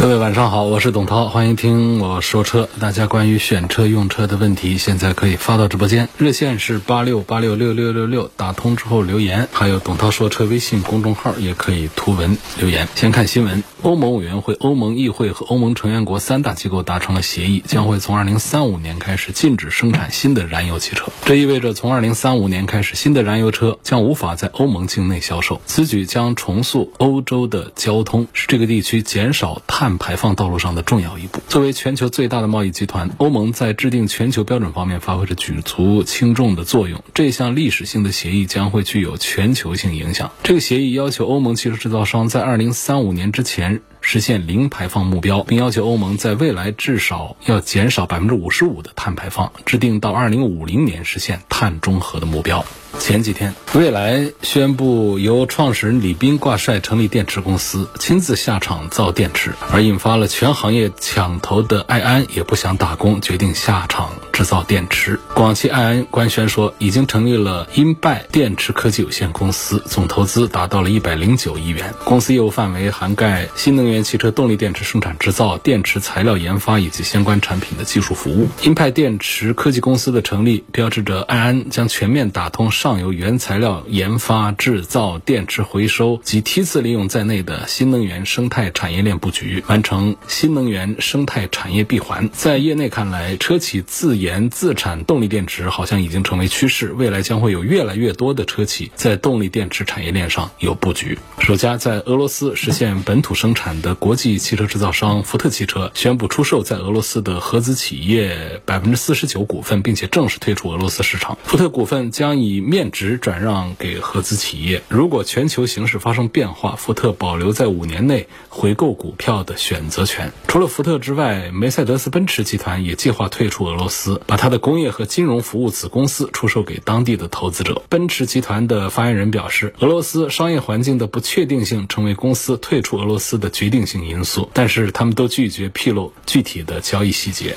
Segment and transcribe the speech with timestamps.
[0.00, 2.70] 各位晚上好，我是董涛，欢迎听我说车。
[2.80, 12.88] 大家关于选车用车的问题，现在可以发到直播间，热线是八六八六六六六六，打通之后留言，还有董涛说车微信公众号也可以图文留言。
[12.94, 21.12] 先看新闻，欧盟委员会、欧盟议会和欧盟成员国三大机构达成了协议，将会从二零三五年开始禁止生产新的燃油汽车。
[21.26, 25.60] 这意味着从二零三五年开始，新的燃油车将无法在欧盟境内销售。
[25.66, 29.89] 此举将重塑欧洲的交通，使这个地区减少碳。
[29.98, 31.40] 排放道路上的重要一步。
[31.48, 37.02] 作为全球最大的贸易集团，欧盟在制定全球标准方面发挥着举足轻重的作用。
[37.14, 40.30] 这项历史性的协议将会具有全球性影响。
[40.42, 52.64] 这个协议要求欧盟汽车制造商在2035年之前实现零排放目标，并要求欧盟在未来至少要减少55%的碳排放，制定到2050年实现碳中和的目标。
[52.98, 65.20] 前几天，蔚来宣布由创始人李斌挂帅成立电池公司，亲自下厂造电池，而引发了全行业抢头的爱安也不想打工，决定下厂制造电池。
[65.36, 71.94] 广汽爱安官宣说，已经成立了英拜电池科技有限公司，总投资达到了一百零九亿元。
[72.04, 78.48] 公司业务范围涵盖新能源汽车动力电池生产制造、电池材料研发以及相关产品的技术服务。
[78.62, 92.28] 英派电池科技公司的成立，标志着爱安将全面打通上游原材料研发、制造、电池回收及梯次利用在内的新能源生态产业链布局，完成新能源生态产业闭环。
[92.32, 101.18] 在业内看来，车企自研自产动力电池好像已经成为趋势，未来将会有越来越多的车企在动力电池产业链上有布局。
[101.38, 111.38] 首家在俄罗斯实现本土生产的国际汽车制造商福特汽车宣布出售在俄罗斯的合资企业百分之四十九股份，并且正式退出俄罗斯市场。
[111.44, 114.82] 福特股份将以面值转让给合资企业。
[114.88, 120.30] 如果全球形势发生变化，福特保留在五年内回购股票的选择权。
[120.46, 127.82] 除了福特之外，梅赛德斯奔驰集团也计划退出俄罗斯，把它的工业和金融服务子公司出售给当地的投资者。
[127.88, 137.56] 奔驰集团的发言人表示，俄罗斯商业环境的不确定性成为公司退出俄罗斯的决定性因素，但是他们都拒绝披露具体的交易细节。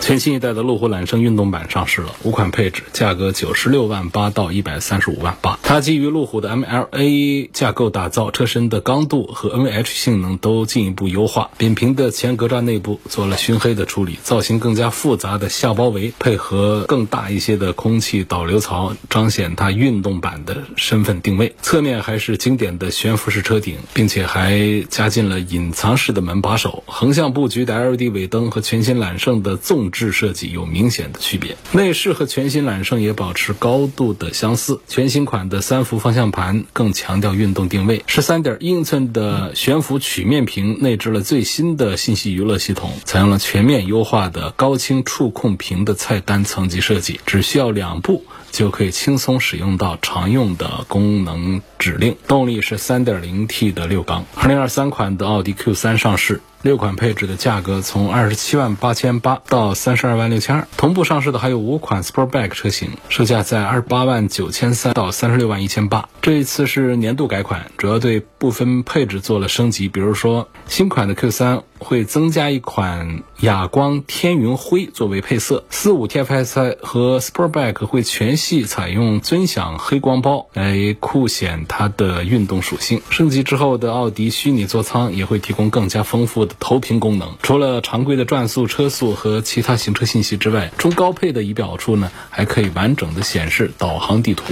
[0.00, 5.58] 全新一代的路虎揽胜运动版上市了，五款配置，价格九十六万八到一百三十五万八。
[5.62, 11.50] 它基于路虎的 MLA 架构打造，车身的刚度和 NVH 性能都进一步优化。
[11.56, 21.54] 扁平的前格栅内部做了熏黑的处理，造型更加复杂的下包围配合更大一些的空气导流槽，彰显它运动版的身份定位。
[21.62, 26.82] 侧面还是经典的悬浮式车顶，并且还加进了隐藏式的门把手。
[26.86, 31.56] 横向布局的 LED 尾灯和全新揽胜的纵置设计有明显的区别。
[31.72, 34.80] 内饰和全新揽胜也保持高度的相似。
[34.88, 52.16] 全新款的三幅方向盘更强调运动定位，十三点英寸的悬浮曲面屏内置了最新的信息娱乐系统，采用了全面优化的高清触控屏的菜单层级设计，只需要两步就可以轻松使用到常用的功能指令。
[52.28, 54.24] 动力是三点零 T 的六缸。
[54.34, 56.40] 二零二三款的奥迪 Q 三上市。
[56.64, 66.08] 六款配置的价格从二十七万八千八到三十二万六千二，同步上市的还有五款 Sportback 车型，售价在二十八万九千三到三十六万一千八。
[66.22, 83.02] 这一次是年度改款，主要对部分配置做了升级，比如说新款的 Q 三会增加一款哑光天云灰作为配色，四五 TFSI 和 Sportback 会全系采用尊享黑光包来酷显它的运动属性。
[83.10, 86.53] 升级之后的奥迪虚拟座舱也会提供更加丰富的。
[86.58, 94.44] 投屏功能，除了常规的转速、车速和其他行车信息之外，中高配的仪表处呢，还可以完整的显示导航地图。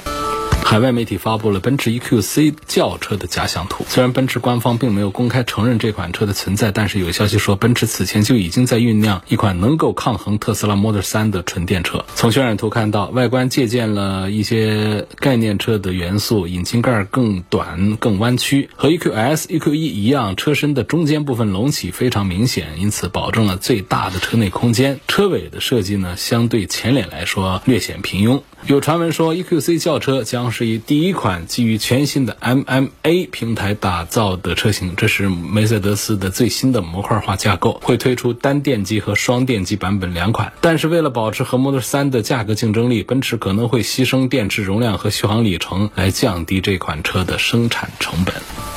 [0.63, 3.85] 海外媒体发布了奔驰 EQC 轿车的假想图。
[3.87, 12.05] 虽然奔驰官方并没有公开承认这款车的存在，但是有消息说，奔驰此前就已经在酝酿一款能够抗衡特斯拉 Model 3的纯电车。
[12.15, 24.99] 从渲染图看到，外观借鉴了一些概念车的元素，引擎盖更短、更弯曲，和 EQS、EQE 一样，车身的中间部分隆起非常明显，因此保证了最大的车内空间。
[25.07, 28.41] 车尾的设计呢，相对前脸来说略显平庸。
[28.65, 40.53] 有传闻说，EQC 轿车将是以第一款基于全新的 MMA 平台打造的车型，这是梅赛德斯的最新的模块化架构，会推出单电机和双电机版本两款。
[40.61, 48.33] 但是为了保持和 Model 3的价格竞争力，奔驰可能会牺牲电池容量和续航里程来降低这款车的生产成本。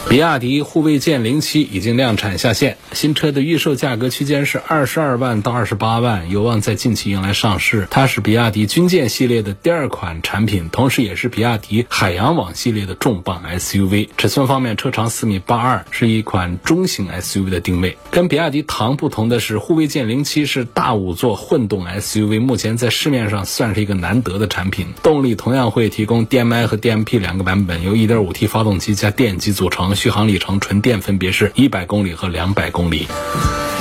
[0.09, 7.87] 比亚迪护卫舰零七已经量产下线，新车的预售价格区间是二十二万到二十八万，有望在近期迎来上市。
[7.91, 14.09] 它是比亚迪军舰系列的第二二款产品，同时也是比亚迪海洋网系列的重磅 SUV。
[14.17, 17.99] 尺寸方面，车长四米八二，是一款中型 SUV 的定位。
[18.11, 24.87] 跟比亚迪唐不同的是，护卫舰零七是大五座混动 SUV，目前在市面上算是一个难得的产品。
[25.03, 29.95] 动力同样会提供 DMI 和 DMP 两个版本，由 1.5T 发动机加电机组成。
[29.95, 33.07] 续航里程纯电分别是一百公里和两百公里。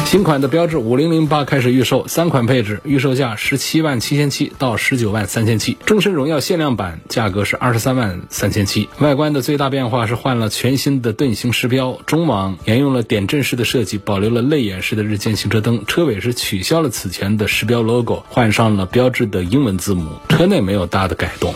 [0.05, 5.77] 新款的标致五零零八开始预售，三款配置，预售价十七万七千七到十九万三千七。
[5.85, 8.89] 终身荣耀限量版价格是二十三万三千七。
[8.97, 15.85] 外观的最大变化是换了全新的盾形饰标，中网沿用了点阵式的设计，保留了泪眼式的日间行车灯。
[15.85, 20.09] 车尾是取消了此前的时标 logo，换上了标志的英文字母。
[20.27, 21.53] 车内没有大的改动。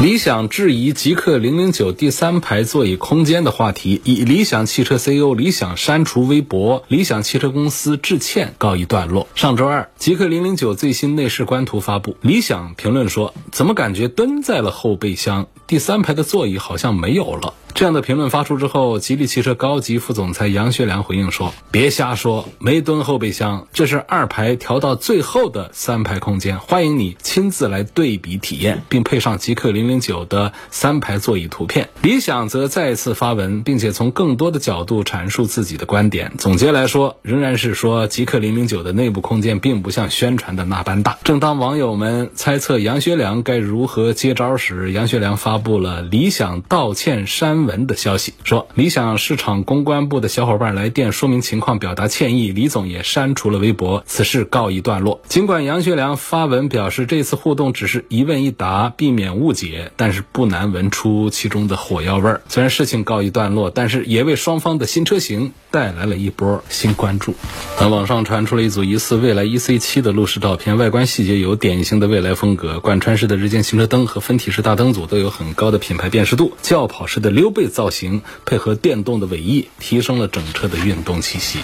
[0.00, 9.28] 理想质疑极氪零零九第三排座椅空间的话题，以理想汽车 CEO 理想删除微博，理想汽车公司致歉告一段落。
[9.34, 15.44] 上周二，极氪零零九最新内饰官图发布，理想评论说：“怎怎么感觉蹲在了后备箱？
[15.66, 36.32] 第三排的座椅好像没有了。”这样的评论发出之后，吉利汽车高级副总裁杨学良回应说：“别瞎说，没蹲后备箱，这是二排调到最后的三排空间，欢迎你亲自来对比体验，并配上极氪零零九的三排座椅图片。”理想则再次发文，并且从更多的角度阐述自己的观点。
[36.38, 41.18] 总结来说，仍然是说极氪零零九的内部空间并不像宣传的那般大。
[41.24, 47.65] 正当网友们猜测杨学良该如何接招时，杨学良发布了理想道歉删。
[47.66, 52.52] 文的消息说，理想市场公关部的小伙伴来电说明情况，表达歉意。
[52.52, 55.20] 李总也删除了微博，此事告一段落。
[55.28, 62.42] 尽管杨学良发文表示这次互动只是一问一答，避免误解，但是不难闻出其中的火药味儿。
[62.48, 67.34] 虽然事情告一段落，但是也为双方的新车型带来了一波新关注。
[67.80, 77.46] 那网上传出了一组疑似未来 EC7 的路试照片，外观细节有典型的未来风格，贯穿式的日间行车灯和分体式大灯组都有很高的品牌辨识度，轿跑式的溜。
[77.56, 81.60] 背造型配合电动的尾翼，提升了整车的运动气息。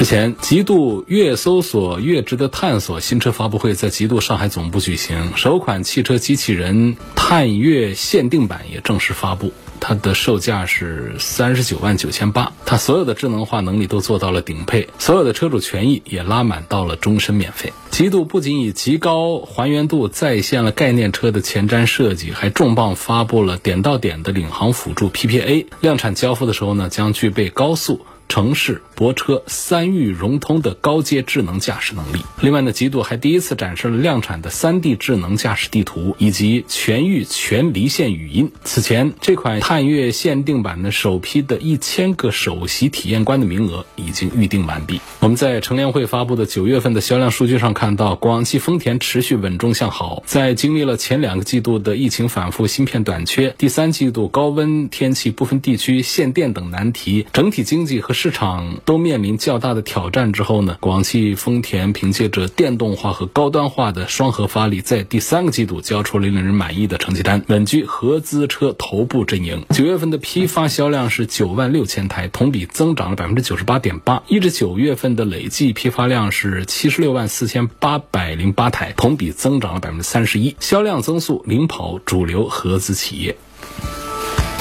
[0.00, 9.52] 日前，极度越搜索越值得探索新车发布会在极度上海总部举行，首款汽车机器人探月限定版也正式发布。
[9.80, 17.72] 它的售价是三十九万九千八，它所有的智能化能力都做到了顶配，所有的车主权益也拉满到了终身免费。
[17.90, 28.04] 极度不仅以极高还原度再现了概念车的前瞻设计，还重磅发布了点到点的领航辅助 PPA，量产交付的时候呢，将具备高速。
[28.28, 32.20] 城市泊车三域融通的高阶智能驾驶能力。
[32.40, 38.50] 另外呢，极度还第一次展示了量产的三 D 智能驾驶地图以及全域全离线语音。
[38.64, 45.00] 此前，这款探岳限定版的首批的一千个首席体验官的名额已经预定完毕。
[45.20, 50.22] 我们在乘联会发布的九月份的销量数据上看到，广汽丰田持续稳中向好。
[50.26, 69.66] 在经历了前两个季度的疫情反复、芯片短缺，第三季度高温天气、部分地区限电等难题，整体经济和市场都面临较大的挑战之后呢，广汽丰田凭借着电动化和高端化的双核发力，在第三个季度交出了令人满意的成绩单，稳居合资车头部阵营。
[69.70, 83.36] 九月份的批发销量是九万六千台，同比增长了百分之九十八点八，一至九月份的累计批发量是七十六万四千八百零八台，同比增长了百分之三十一，销量增速领跑主流合资企业。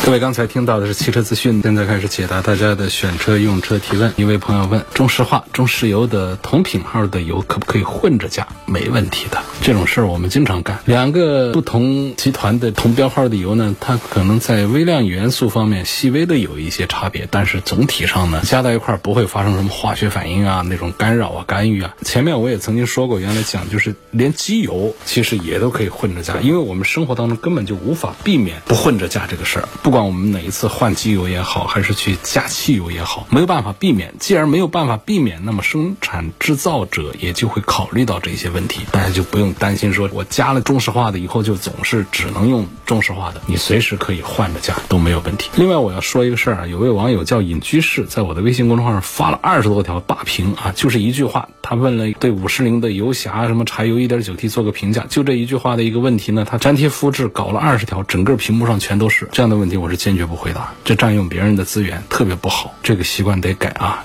[0.05, 4.11] 各位刚才听到的是汽车资讯，现在开始解答大家的选车用车提问。
[4.17, 8.45] 一位朋友问：中石化、中石油的同品号的油可不可以混着加？
[8.65, 10.77] 没问题的，这种事儿我们经常干。
[10.83, 21.95] 两个不同集团的同标号的油呢，它可能在微量元素方面细微的有一些差别，但是总体上呢，加到一块儿不会发生什么化学反应啊，那种干扰啊、干预啊。
[22.01, 29.69] 前面我也曾经说过，原来讲就是连机油其实也都可以混着加，因为我们生活当中根本就无法避免不混着加这个事儿。
[29.81, 34.15] 不不管我们哪一次换机油也好，还是去加汽油也好，没有办法避免。
[34.19, 45.51] 既然没有办法避免，那么生产制造者也就会考虑到这些问题，大家就不用担心说我加了中石化的以后就总是只能用中石化的，你随时可以换着加都没有问题。
[45.57, 64.01] 另外我要说一个事儿啊，有位网友叫隐居士，在我的微信公众号上发了二十多条霸屏啊，就是一句话，他问了对五十铃的游侠什么柴油一点九 T 做个评价，就这一句话的一个问题呢，他粘贴复制搞了二十条，整个屏幕上全都是这样的问题，我是坚决不回答，这占用别人的资源特别不好，这个习惯得改啊。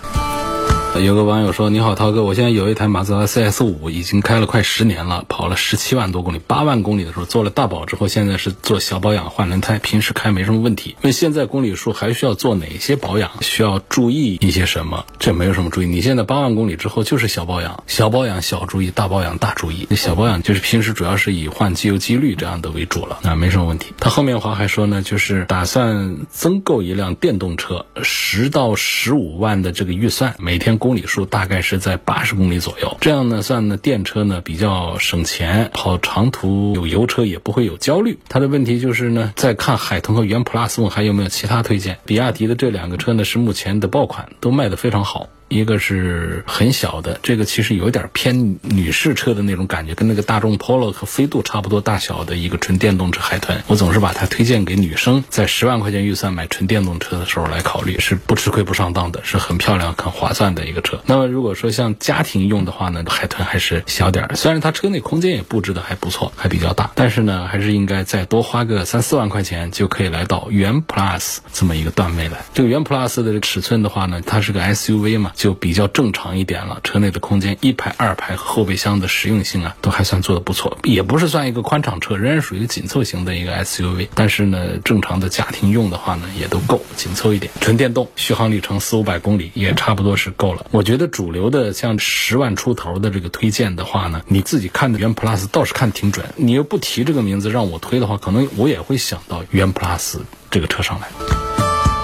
[1.00, 10.96] 有个网友说：“你好，涛哥，我现在有一台马自达 CS 五，已经开了快十年了，跑了十七万多公里，八万公里的时候做了大保之后，现在是做小保养换轮胎，平时开没什么问题。
[11.02, 13.30] 问现在公里数还需要做哪些保养？
[13.40, 15.06] 需要注意一些什么？
[15.18, 15.86] 这没有什么注意。
[15.86, 19.86] 你现在八万公里之后就是小保养，小保养小注意，大保养大注意。
[19.90, 23.92] 那小保养就是平时主要是以换机油机滤这样的为主了，那没什么问题。
[23.98, 38.18] 他后面话还说呢，就是打算增购一辆电动车，十到十五万的这个预算，每天公里数大概是在八十公里左右，这样呢算呢电车呢比较省钱，跑长途有油车也不会有焦虑。
[38.30, 41.98] 它的问题就是呢，再看海豚和元 Plus 问还有没有其他推荐。
[42.06, 45.28] 比亚迪的这两个车呢是目前的爆款，都卖得非常好。
[45.48, 53.62] 一个是很小的，这个其实有点偏女士车的那种感觉，跟那个大众 Polo 和飞度差不多大小的一个纯电动车海豚。
[53.66, 61.00] 我总是把它推荐给女生，在十万块钱预算买纯电动车的时候来考虑，是不吃亏不上当的，是很漂亮、很划算的一个车。
[61.06, 72.44] 那么如果说像家庭用的话呢，海豚还是小点儿，虽然它车内空间也布置的还不错，还比较大，但是呢，还是应该再多花个三四万块钱就可以来到元 Plus 这么一个段位来。
[72.52, 75.32] 这个元 Plus 的尺寸的话呢，它是个 SUV 嘛。
[75.38, 84.08] 就比较正常一点了，车内的空间一排、二排和后备箱的实用性啊，都还算做的不错，也不是算一个宽敞车，仍然属于紧凑型的一个 SUV。
[84.16, 87.52] 但是呢，正常的家庭用的话呢，也都够紧凑一点。
[87.60, 90.66] 纯电动，续航里程四五百公里也差不多是够了。
[90.72, 96.26] 我觉得主流的像十万出头的这个推荐的话呢，你自己看的元 Plus 倒是看挺准。
[96.34, 100.16] 你又不提这个名字让我推的话，可能我也会想到元 Plus
[100.50, 101.47] 这个车上来。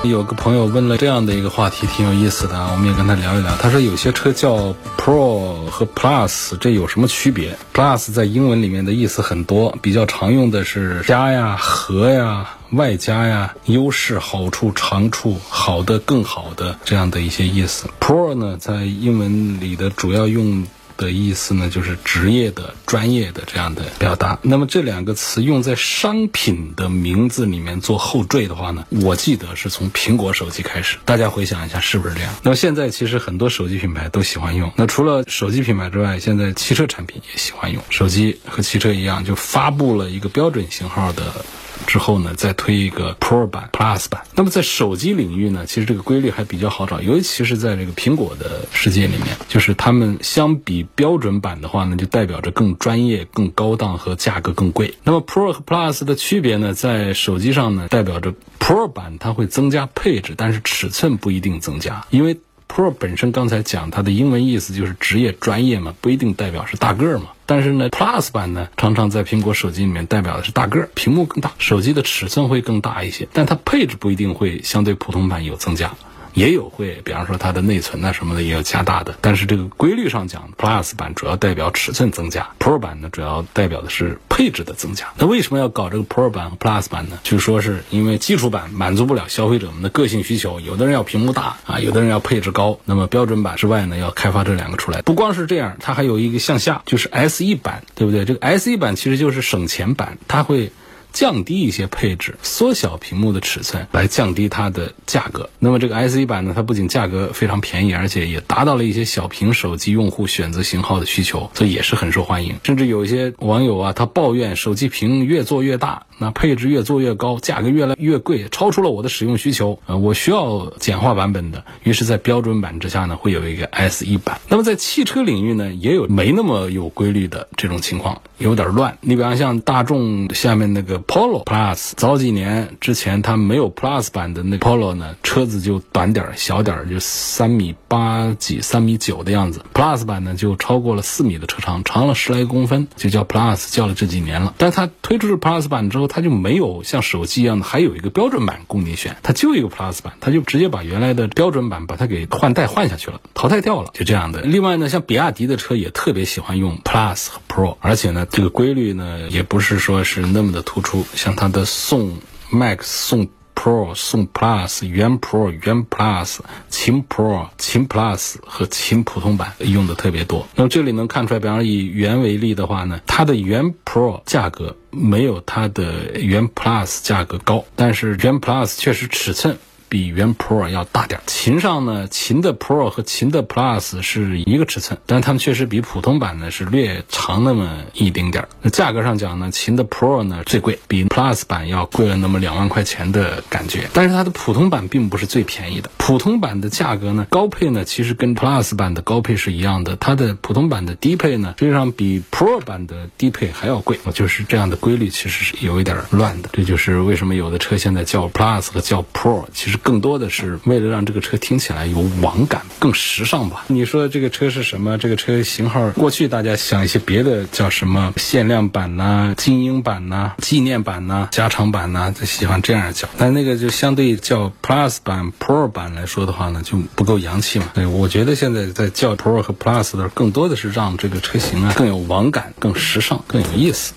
[0.04, 3.56] 有个朋友问了这样的一个话题，挺有意思的啊，我们也跟他聊一聊。
[3.56, 17.88] 他说有些车叫 Pro 和 Plus，这有什么区别？Plus 在英文里面的意思很多，比较常用的是加呀、和呀、外加呀、优势、好处、长处、好的、更好的这样的一些意思。
[18.00, 20.66] Pro 呢，在英文里的主要用。
[20.96, 24.38] 的意思呢，就是职业的、专业的这样的表达。
[24.42, 30.98] 那么这两个词用在商品的名字里面做后缀的话呢，我记得是从苹果手机开始。
[31.04, 32.34] 大家回想一下，是不是这样？
[32.42, 34.72] 那么现在其实很多手机品牌都喜欢用。
[34.76, 37.82] 那除了手机品牌之外，现在汽车产品也喜欢用。
[37.90, 41.44] 手机和汽车一样，就发布了一个标准型号的。
[41.86, 44.22] 之后呢，再推一个 Pro 版、Plus 版。
[44.34, 54.94] 那么在手机领域呢，其实这个规律还比较好找，尤其是在这个苹果的世界里面，就是他们相比标准版的话呢，就代表着更专业、更高档和价格更贵。
[55.04, 62.38] 那么 Pro 和 Plus 的区别呢，在手机上呢，代表着 Pro 版它会增加配置，但是尺寸不一定增加，因为。
[62.75, 67.26] Pro 本身刚才讲它的英文意思就是职业专业嘛，不一定代表是大个儿嘛。
[67.47, 75.95] 但是呢，Plus 版呢，常常在苹果手机里面代表的是大个儿，屏幕更大，手机的尺寸会更大一些，但它配置不一定会相对普通版有增加。
[76.34, 85.06] 也有会，比方说它的内存啊什么的也有加大的，但是这个规律上讲，Plus 版主要代表尺寸增加，Pro 版呢主要代表的是配置的增加。
[85.16, 87.18] 那为什么要搞这个 Pro 版和 Plus 版呢？
[87.22, 92.78] 就说是因为基础版满足不了消费者们的个性需求，有的人要屏幕大啊，有的人要配置高。
[92.84, 95.02] 那么标准版之外呢，要开发这两个出来。
[95.02, 98.24] 不光是这样，它还有一个向下，就是 SE 版，对不对？
[98.24, 100.72] 这个 SE 版其实就是省钱版，它会。
[101.14, 105.49] 降低一些配置，缩小屏幕的尺寸，来降低它的价格。
[105.61, 112.56] 那么这个 S E 版呢，它不仅价格非常便宜，而且也达到了一些小屏手机用户选择型号的需求，所以也是很受欢迎。
[112.64, 119.78] 甚至有一些网友啊，他抱怨手机屏越做越大，那配置越做越高，价格越来越贵，超出了我的使用需求。
[119.87, 121.64] 呃，我需要简化版本的。
[121.85, 124.40] 于是，在标准版之下呢，会有一个 S E 版。
[124.49, 128.99] 那么在汽车领域呢，也有没那么有规律的这种情况，有点乱。
[129.00, 131.00] 你比方像大众下面那个。
[131.06, 139.64] Polo Plus 早几年之前，它没有 Plus 版的那 Polo 呢，车子就短点儿、小点儿，就三米八几、三米九的样子。
[139.73, 144.54] Plus 版呢就超过了四米的车长，长了十来公分，就叫 Plus，叫了这几年了。
[144.58, 154.40] 但它推出 Plus 版之后，它就没有像手机一样的还有一个标准版供你选，它就一个 Plus 版，它就直接把原来的标准版把它给换代换下去了，淘汰掉了，就这样的。
[154.40, 160.93] 另外呢，像比亚迪的车也特别喜欢用 Plus 和 Pro，而且呢，这个规律呢也不是说是那么的突出。
[161.14, 162.18] 像它的宋
[162.52, 170.46] Max、宋 Pro 宋 Plus，元 Pro 元 Plus，秦 Pro 秦 Plus 和秦普通版用的特别多。
[170.54, 179.56] 那么这里能看出来，比方以元为例的话呢，它的元 Pro 价格没有它的元 Plus 价格高，但是元 Plus 确实尺寸。
[179.88, 181.20] 比原 Pro 要大点。
[181.26, 188.48] 琴上呢，琴的 Pro 和琴的 Plus 是一个尺寸，但它们确实比普通版呢是略长那么一丁点儿。
[188.62, 193.88] 那价格上讲呢，琴的 Pro 呢最贵，比 Plus 版要贵了那么两万块钱的感觉。
[193.92, 203.98] 但是它的普通版并不是最便宜的，普通版的价格呢，高配呢其实跟 Plus 版的高配是一样的，它的普通版的低配呢实际上比 Pro 版的低配还要贵。
[204.12, 206.48] 就是这样的规律其实是有一点乱的。
[206.52, 209.74] 这就是为什么有的车现在叫 Plus 和叫 Pro，其实。
[209.83, 213.64] 更多的是为了让这个车听起来有网感，更时尚吧。
[213.69, 214.99] 你说这个车是什么？
[214.99, 223.09] 这个车型号，过去大家想一些别的叫什么限量版呐、精英版呐、纪念版呐、加长版呐，就喜欢这样叫。
[223.19, 227.66] 但那个就相对叫 Plus 版、Pro 版来说的话呢，就不够洋气嘛。
[227.75, 233.93] 对，我觉得现在在叫 Pro 和 Plus 的，更多的是让这个车型啊更有网感、更时尚、更有意思。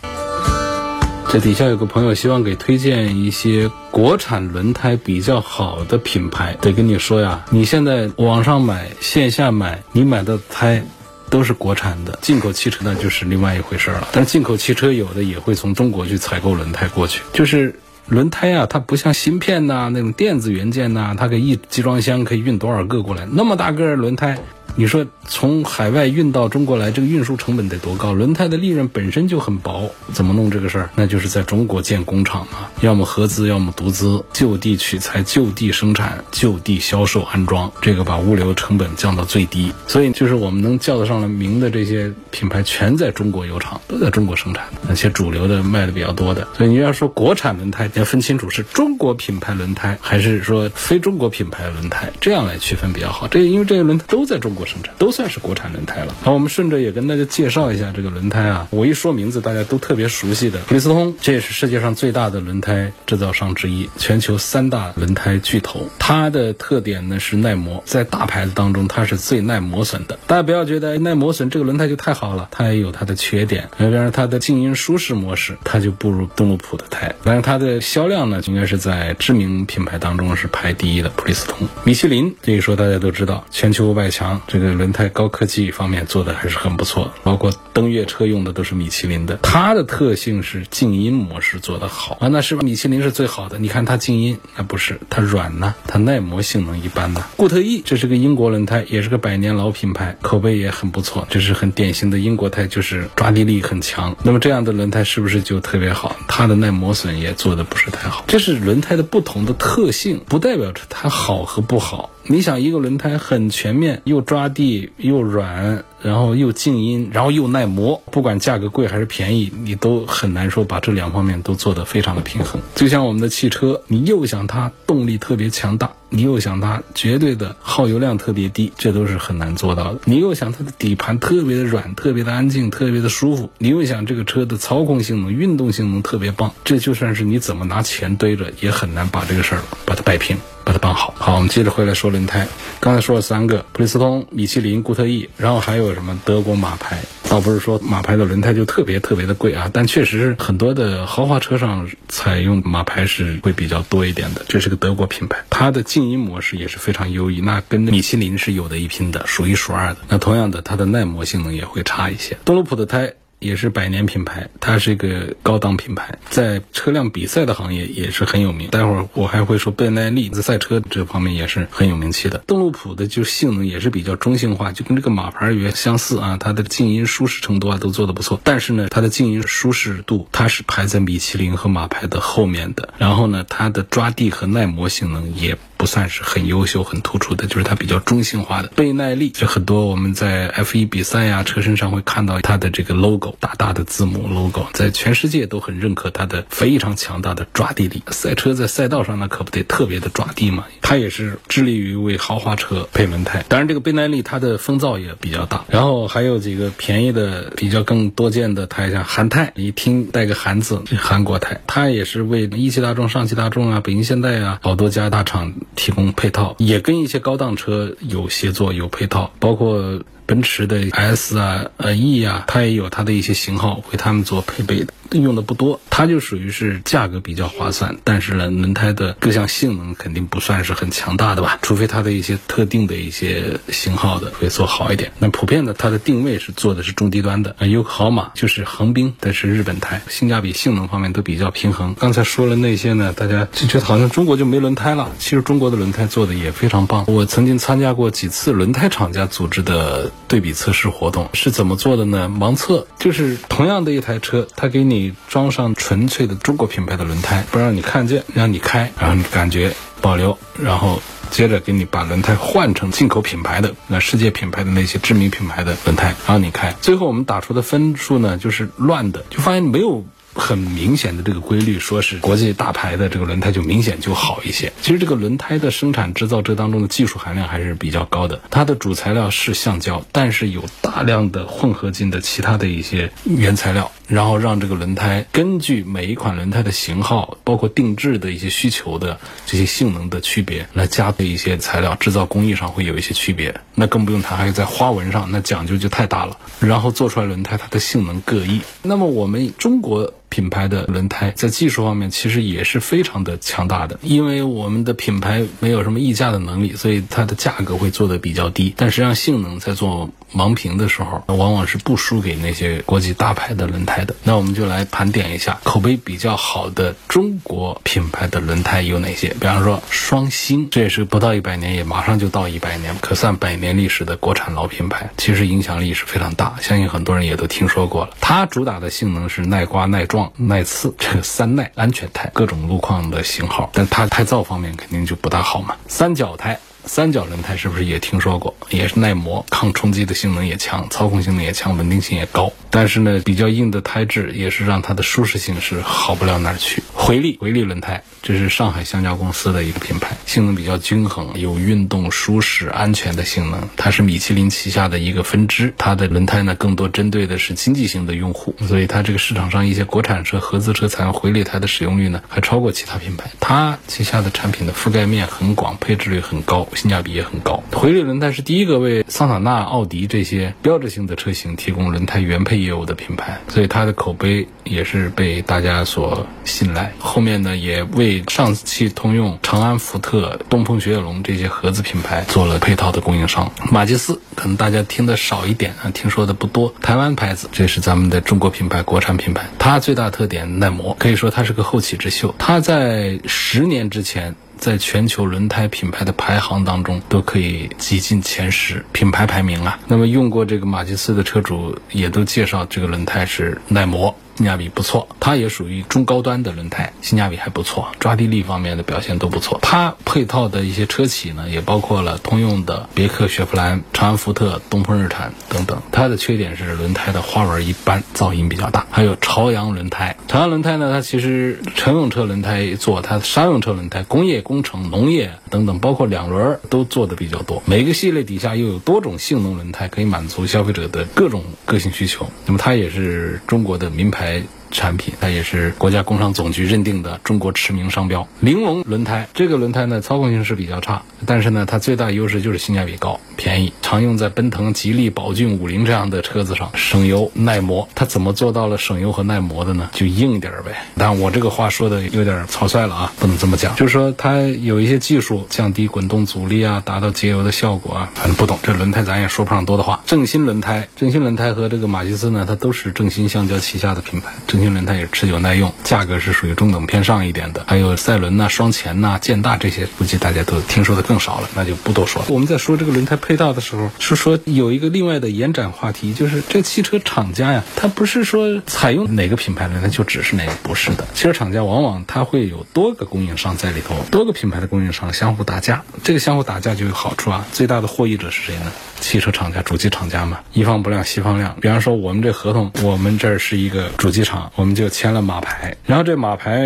[1.30, 10.82] 这底下有个朋友希望给推荐一些国产轮胎比较好的品牌，得跟你说呀，你现在网上买、线下买，你买的胎
[11.30, 14.08] 都是国产的，进口汽车那就是另外一回事了。
[14.14, 24.40] 但是进口汽车有的也会从中国去采购轮胎过去，就是轮胎啊，它不像芯片呐那种电子元件呐，它可以一集装箱可以运多少个过来，那么大个轮胎。
[24.80, 28.14] 你说从海外运到中国来，这个运输成本得多高？
[28.14, 30.90] 轮胎的利润本身就很薄，怎么弄这个事儿？
[30.94, 39.74] 那就是在中国建工厂嘛，要么合资，要么独资，就地取材，就地生产，就地销售安装，这个把物流成本降到最低。
[39.88, 44.68] 所以就是我们能叫得上来名的这些品牌，全在中国有厂，都在中国生产。
[44.88, 53.28] 那些主流的卖的比较多的，所以你要说国产轮胎，你要分清楚是中国品牌轮胎还是说非中国品牌轮胎，这样来区分比较好。
[53.28, 54.67] 这因为这些轮胎都在中国。
[54.68, 56.14] 生产都算是国产轮胎了。
[56.22, 58.68] 好，我们顺着也跟大家介绍一下这个轮胎啊。
[58.70, 65.90] 我一说名字，大家都特别熟悉的普利司通，这也是世界上最大的轮胎制造商之一，全球三大轮胎巨头。
[65.98, 70.20] 它的特点呢是耐磨，在大牌子当中它是最耐磨损的。
[70.28, 73.70] 大家不要觉得耐磨损这个轮胎就太好了，它也有它的缺点。
[73.78, 77.16] 比方说它的静音舒适模式，它就不如邓禄普的胎。
[77.24, 81.10] 但是它的销量呢，应该是在知名品牌当中是排第一的。
[81.16, 84.42] 普利司通、米其林，这一说大家都知道，全球五百强。
[84.60, 89.38] 这个轮胎高科技方面做的还是很不错，包括登月车用的都是米其林的。
[89.44, 93.60] 它的特性是静音模式做得好啊，那是米其林是最好的。
[93.60, 97.24] 你看它静音，那不是它软呢，它耐磨性能一般呢。
[97.36, 101.28] 固特异这是个英国轮胎，也是个百年老品牌，口碑也很不错。
[101.30, 104.18] 这是很典型的英国胎，就是抓地力很强。
[104.24, 106.16] 那么这样的轮胎是不是就特别好？
[106.28, 108.26] 它的耐磨损也做的不是太好。
[108.28, 112.10] 这是轮胎的不同的特性，不代表着它好和不好。
[112.30, 122.62] 你想一个轮胎很全面，又抓地又软，然后又静音，然后又耐磨，不管价格贵还是便宜，你都很难说把这两方面都做得非常的平衡。
[122.76, 130.00] 就像我们的汽车，你又想它动力特别强大，你又想它绝对的耗油量特别低，这都是很难做到的。
[130.06, 140.38] 你又想它的底盘特别的软，特别的安静，特别的舒服，你又想这个车的操控性能、运动性能特别棒，这就算是你怎么拿钱堆着，也很难把这个事儿把它摆平。
[140.68, 141.14] 把它绑好。
[141.18, 142.46] 好，我们接着回来说轮胎。
[142.82, 147.00] 刚才说了三个：普利司通、米其林、固特异，然后还有什么德国马牌。
[147.28, 154.46] 倒不是说马牌的轮胎就特别特别的贵啊，但确实很多的豪华车上采用马牌是会比较多一点的。
[154.48, 159.98] 这是个德国品牌，它的静音模式也是非常优异，那跟米其林是有的一拼的，数一数二的。
[160.08, 162.38] 那同样的，它的耐磨性能也会差一些。
[162.46, 163.16] 东路普的胎。
[163.40, 168.70] 也是百年品牌，它是一个高档品牌，在车辆比赛的行业也是很有名。
[168.70, 172.44] 待会儿我还会说倍耐力，在赛车这方面也是很有名气的。
[172.48, 178.42] 邓禄普的就性能也是比较中性化，就跟这个马牌也相似啊，它的静音舒适程度啊都做得不错。
[178.44, 182.94] 但是呢，它的静音舒适度它是排在米其林和马牌的后面的。
[182.98, 185.58] 然后呢，它的抓地和耐磨性能也。
[185.78, 189.30] 不算是很优秀、很突出的，就是它比较中性化的倍耐力。
[189.30, 198.02] 就很多我们在 F1 比赛呀、车身上会看到它的这个 logo，大大的字母 logo，在全世界都很认可它的非常强大的抓地力。
[198.10, 200.66] 赛车在赛道上那可不得特别的抓地嘛？
[200.82, 203.46] 它也是致力于为豪华车配轮胎。
[203.48, 205.66] 当然，这个倍耐力它的风噪也比较大。
[205.70, 215.54] 然后还有几个便宜的、比较更多见的胎，像韩泰，一听带个韩字，韩国胎，它也是为一汽大众、上汽大众啊、北京现代啊好多家大厂。
[215.76, 224.94] 提供配套，也跟一些高档车有协作、有配套，包括奔驰的 S 啊、呃 E 啊，它也有它的一些型号为他们做配备的。
[225.14, 235.14] 用的不多，它就属于是价格比较划算，但是呢，轮胎的各项性能肯定不算是很强大的吧，除非它的一些特定的一些型号的会做好一点。
[235.20, 241.96] 那普遍的它的定位是做的是中低端的，啊，优豪马就是横滨，但是日本胎，性价比、性能方面都比较平衡。
[241.98, 247.06] 刚才说了那些呢，大家就觉得好像中国就没轮胎了，其实中国的轮胎做的也非常棒。
[247.08, 252.30] 我曾经参加过几次轮胎厂家组织的对比测试活动，是怎么做的呢？
[252.30, 255.14] 盲测，就是同样的一台车，它给你。
[255.28, 266.76] 装上纯粹的中国品牌的轮胎，不让你看见，让你开，然后你感觉保留，然后接着给你把轮胎换成进口品牌的、那世界品牌的那些知名品牌的轮胎，然后你开。
[266.82, 270.06] 最后我们打出的分数呢，就是乱的，就发现没有。
[270.38, 274.72] 很明显的这个规律，说是国际大牌的这个轮胎就明显就好一些。
[274.82, 278.40] 其实这个轮胎的生产制造这当中的技术含量还是比较高的。
[278.50, 293.54] 它的主材料是橡胶，但是有大量的混合进的其他的一些原材料，然后让这个轮胎根据每一款轮胎的型号，包括定制的一些需求的这些性能的区别，来加的一些材料，制造工艺上会有一些区别。
[293.74, 296.38] 那更不用谈，还有在花纹上，那讲究就太大了。
[296.60, 298.62] 然后做出来轮胎，它的性能各异。
[298.84, 300.14] 那么我们中国。
[300.30, 308.74] 品牌的轮胎在技术方面其实也是非常的强大的，因为我们的品牌没有什么溢价的能力，所以它的价格会做的比较低。
[308.78, 314.14] 但实际上性能在做盲评的时候，往往是不输给那些国际大牌的轮胎的。
[314.24, 319.30] 那我们就来盘点一下口碑比较好的中国品牌的轮胎有哪些。
[319.40, 328.12] 比方说双星，这也是不到一百年，也马上就到一百年，可算百年历史的国产老品牌，其实影响力是非常大，相信很多人也都听说过了。
[328.20, 330.17] 它主打的性能是耐刮耐撞。
[330.38, 335.76] 耐刺，这个三耐安全胎，各种路况的型号，但它胎噪方面肯定就不大好嘛。
[335.88, 336.60] 三角胎。
[336.88, 338.56] 三角轮胎是不是也听说过？
[338.70, 342.52] 也是耐磨、抗冲击的性能也强，操控性能也强，稳定性也高。
[342.70, 346.82] 但是呢，比较硬的胎质也是让它的舒适性是好不了哪儿去。
[346.94, 353.70] 回力回力轮胎，这是上海橡胶公司的一个品牌，性能比较均衡，有运动、舒适、安全的性能。
[353.78, 363.32] 它是米其林旗下的一个分支，它的轮胎呢更多针对的是经济型的用户，所以它这个市场上一些国产车、合资车采用回力胎的使用率呢还超过其他品牌。
[363.40, 366.68] 它旗下的产品的覆盖面很广，配置率很高。
[366.78, 367.62] 性价比也很高。
[367.74, 376.94] 回力轮胎是第一个为桑塔纳、奥迪这些标志性的车型提供轮胎原配业务的品牌，所以它的口碑也是被大家所信赖。
[377.00, 383.52] 后面呢，也为上汽通用、长安福特、东风雪铁龙这些合资品牌做了配套的供应商。
[383.72, 386.74] 马吉斯可能大家听的少一点啊，听说的不多。
[386.82, 389.46] 台湾牌子，这是咱们的中国品牌、国产品牌。
[389.58, 392.36] 它最大特点耐磨，可以说它是个后起之秀。
[392.38, 394.36] 它在十年之前。
[394.58, 399.80] 在全球轮胎品牌的排行当中，都可以挤进前十品牌排名啊。
[399.88, 404.14] 那么用过这个马吉斯的车主也都介绍，这个轮胎是耐磨。
[404.38, 409.58] 性价比不错，它也属于中高端的轮胎，性价比还不错，抓地力方面的表现都不错。
[409.64, 415.82] 它配套的一些车企呢，也包括了通用的别克、雪佛兰、长安福特、东风日产等等。
[415.92, 418.86] 它的缺点是轮胎的花纹一般，噪音比较大。
[418.92, 427.64] 还有朝阳轮胎，朝阳轮胎呢，它其实乘用车轮胎做，它商用车轮胎、工业工程、农业等等，包括两轮都做的比较多。
[427.66, 432.30] 每个系列底下又有多种性能轮胎，可以满足消费者的各种个性需求。
[432.46, 434.27] 那么它也是中国的名牌。
[434.28, 438.28] right 产品，它也是国家工商总局认定的中国驰名商标。
[438.40, 447.88] 玲珑轮胎，这个轮胎呢，操控性是比较差，但是呢，它最大优势就是性价比高、便宜，常用在奔腾、吉利、宝骏、五菱这样的车子上，省油耐磨。
[447.96, 449.90] 它怎么做到了省油和耐磨的呢？
[449.94, 450.72] 就硬点儿呗。
[450.96, 453.76] 但我这个话说的有点草率了啊，不能这么讲。
[453.76, 458.12] 就是说它有一些技术，降低滚动阻力啊，达到节油的效果啊。
[458.16, 460.02] 反正不懂这轮胎，咱也说不上多的话。
[460.06, 464.34] 正新轮胎，正新轮胎和这个马吉斯呢，它都是正新橡胶旗下的品牌。
[464.48, 467.64] 正新轮胎也持久耐用，价格是属于中等偏上一点的。
[467.68, 472.28] 还有赛轮呐、双前呐、建大这些，估计大家都听说的更少了，那就不多说了。
[472.30, 481.06] 我们在说这个轮胎配套的时候，是说有一个另外的延展话题，就是这汽车厂家呀，它不是说采用哪个品牌轮胎就只是哪个，不是的。
[481.14, 487.46] 汽车厂家往往它会有多个供应商在里头，多个品牌的供应商相互打架，这个相互打架就有好处啊。
[487.52, 488.72] 最大的获益者是谁呢？
[489.00, 491.56] 汽车厂家、主机厂家嘛，一方不亮西方亮。
[491.62, 496.62] 比方说我们这合同，我们这儿是一个主机厂，我们就签了马牌，然后这马牌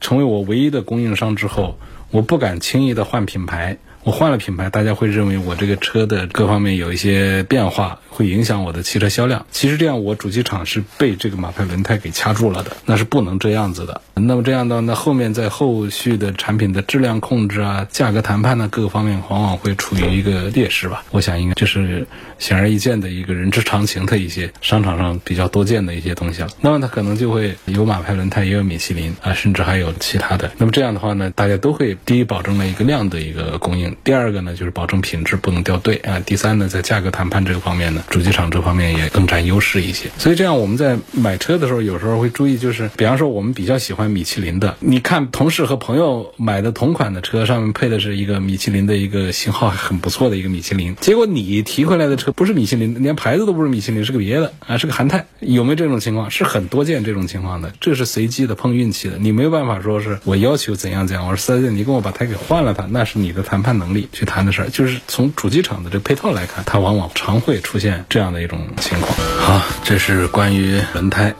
[0.00, 1.78] 成为我唯一的供应商之后，
[2.10, 3.78] 我不敢轻易的换品牌。
[4.04, 9.44] 我换了品牌，大家会认为我这个车的各方面有一些变化，会影响我的汽车销量。
[9.50, 14.00] 其实这样，我主机厂是被这个马牌轮胎给掐住了的，那是不能这样子的。
[14.14, 21.02] 那么这样的，那后面在后续的产品的质量控制啊、价格谈判呢，各个方面往往会处于一个劣势吧。
[21.10, 22.06] 我想应该这是
[22.38, 26.48] 显而易见的一个人之常情的一些商场上比较多见的一些东西了。
[26.60, 30.52] 那么它可能就会有马牌轮胎，也有米其林啊，甚至还有其他的。
[30.58, 40.10] 那么这样的话呢，大家都会第一保证了一个量的一个供应，第二个呢就是保证品质不能掉队啊，第三呢在价格谈判这个方面呢，主机厂这方面也更占优势一些。
[40.18, 56.30] 所以这样我们在买车的时候，有时候会注意，就是比方说我们比较喜欢米其林的，你看同事和朋友买的同款的车，上面配的是一个米其林的一个型号很不错的一个米其林，结果你提回来的车不是米其林，连牌子都不是米其林，是个别的啊，是个韩泰，有没有这种情况？
[56.30, 64.68] 是很多见这种情况的，这是随机的碰运气的，你没有办法说是我要求怎样怎样，我说四 S 店你跟我把它给换了它，那是你的谈判能力去谈的事儿。
[64.68, 69.12] 就是从主机厂的这配套来看，它往往常会出现这样的一种情况。
[69.38, 71.34] 好，这是关于轮胎。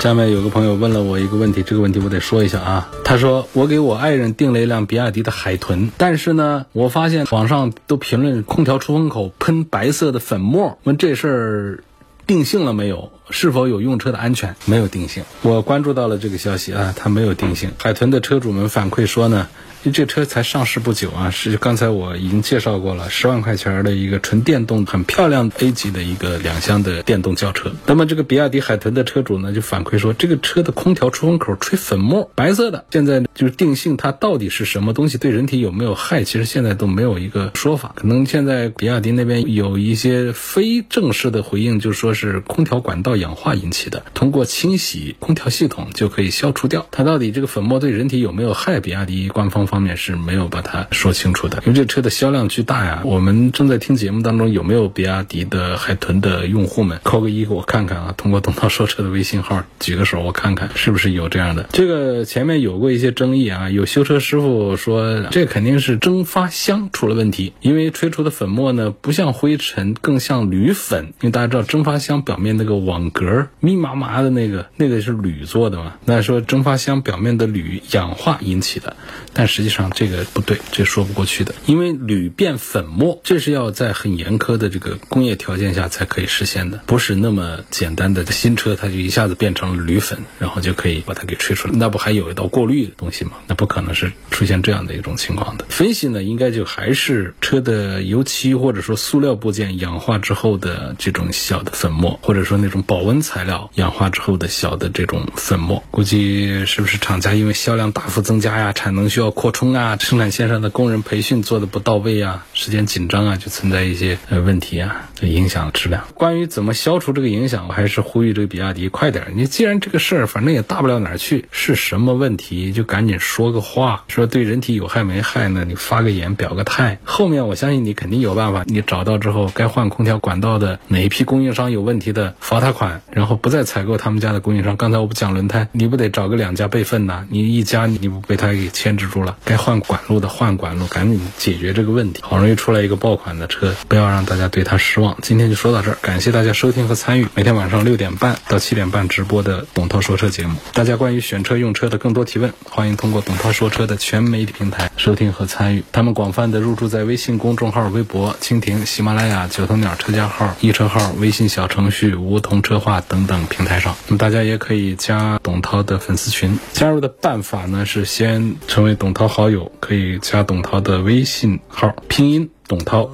[0.00, 2.88] 下面有个朋友问了我一个问题，这个问题我得说一下啊。
[3.04, 11.84] 他说我给我爱人订了一辆比亚迪的海豚，但是呢，我发现网上都评论空调出风口喷白色的粉末，问这事儿
[12.26, 13.12] 定性了没有？
[13.28, 14.56] 是否有用车的安全？
[14.64, 15.22] 没有定性。
[15.42, 17.72] 我关注到了这个消息啊，它没有定性。
[17.78, 19.48] 海豚的车主们反馈说呢。
[19.82, 27.72] 因为这车才上市不久啊，是刚才我已经介绍过了，十万块钱的一个纯电动、很漂亮 A 级的一个两厢的电动轿车。
[27.86, 32.84] 那么这个比亚迪海豚的车主呢，就反馈说，这个车的空调出风口吹粉末，白色的。
[32.90, 37.94] 现在就是定性它到底是什么东西，对人体有没有害，其实现在都没有一个说法。
[37.96, 46.86] 可能现在比亚迪那边有一些非正式的回应，就说是空调管道氧化引起的，通过清洗空调系统就可以消除掉。
[46.90, 48.78] 它到底这个粉末对人体有没有害？
[48.80, 49.69] 比亚迪官方。
[49.70, 53.02] 方面是没有把它说清楚的，因为这车的销量巨大呀。
[53.04, 58.14] 我们正在听节目当中，有没有比亚迪的海豚的用户们扣个一给我看看啊？
[58.16, 61.68] 通过董涛说车的微信号举个手，我看看是不是有这样的。
[61.70, 71.12] 这个前面有过一些争议啊，有修车师傅说这肯定是蒸发箱出了问题，因为吹出的粉末呢不像灰尘，更像铝粉。
[71.20, 75.94] 因为大家知道蒸发箱表面那个网格密麻麻的那个，那个是铝做的嘛？
[76.04, 78.96] 那说蒸发箱表面的铝氧化引起的，
[79.32, 79.59] 但是。
[79.60, 93.32] 实际上这个不对，这说不过去的，因为铝变粉末，这是要在很严苛的这个工业条件下才可以实现的，不是那么简单的新车它就一下子变成了铝粉，然后就可以把它给吹出来，那不还有一道过滤的东西吗？
[93.48, 95.66] 那不可能是出现这样的一种情况的。
[95.68, 109.49] 分析呢，应该就还是车的油漆或者说塑料部件氧化之后的这种小的粉末，或者说那种保温材料氧化之后的小的这种粉末，估计是不是厂家因为销量大幅增加呀，产能需要扩。
[109.50, 109.96] 冲啊！
[109.98, 116.04] 生产线上的工人培训做的不到位啊，时间紧张啊，就存在一些呃问题啊，就影响了质量。
[116.14, 119.32] 关于怎么消除这个影响，我还是呼吁这个比亚迪快点。
[119.34, 125.64] 你既然这个事儿反正也大不了哪儿去，是什么问题就赶紧说个话，说对人体有害没害呢？
[125.66, 128.64] 你发个言表个态，后面我相信你肯定有办法。
[128.66, 134.76] 你找到之后，该换空调管道的哪一批供应商有问题的，罚他款，然后不再采购他们家的供应商。
[134.76, 137.26] 刚才我不讲轮胎，你不得找个两家备份呐？
[137.28, 139.36] 你一家你不被他给牵制住了？
[139.44, 142.22] 该换管路的换管路，赶紧解决这个问题。
[142.22, 145.16] 好容易出来一个爆款的车，不要让大家对它失望。
[145.22, 150.56] 今天就说到这儿，感谢大家收听和参与每天晚上六点半到七点半直播的董涛说车节目。
[150.72, 155.84] 大家关于选车用车的更多提问，欢迎通过董涛说车的全媒体平台收听和参与。
[155.92, 163.96] 他们广泛的入驻在微信公众号、微博、蜻蜓、喜马拉雅、九头鸟车家号、易车号、微信小程序、梧桐车话等等平台上。
[164.06, 169.70] 那么大家也可以加董涛的粉丝群，加入的办法呢是先成为董涛好友。
[169.80, 173.10] 可以加董涛的微信号，拼音董涛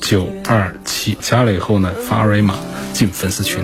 [0.00, 2.54] 九二七，加了以后呢，发二维码
[2.92, 3.62] 进粉丝群。